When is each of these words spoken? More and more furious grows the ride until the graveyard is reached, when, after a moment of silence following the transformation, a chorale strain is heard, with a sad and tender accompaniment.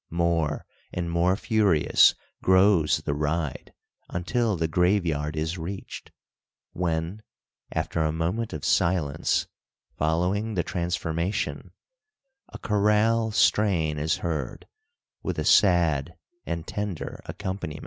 More 0.09 0.65
and 0.91 1.11
more 1.11 1.35
furious 1.35 2.15
grows 2.41 3.03
the 3.05 3.13
ride 3.13 3.71
until 4.09 4.57
the 4.57 4.67
graveyard 4.67 5.35
is 5.37 5.59
reached, 5.59 6.09
when, 6.71 7.21
after 7.71 8.01
a 8.01 8.11
moment 8.11 8.51
of 8.51 8.65
silence 8.65 9.45
following 9.95 10.55
the 10.55 10.63
transformation, 10.63 11.69
a 12.49 12.57
chorale 12.57 13.29
strain 13.29 13.99
is 13.99 14.17
heard, 14.25 14.65
with 15.21 15.37
a 15.37 15.45
sad 15.45 16.15
and 16.47 16.65
tender 16.65 17.21
accompaniment. 17.27 17.79